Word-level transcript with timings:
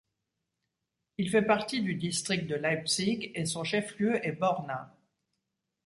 Il 1.19 1.29
fait 1.29 1.43
partie 1.43 1.83
du 1.83 1.93
district 1.93 2.47
de 2.47 2.55
Leipzig 2.55 3.31
et 3.35 3.45
son 3.45 3.63
chef-lieu 3.63 4.19
est 4.25 4.31
Borna. 4.31 4.97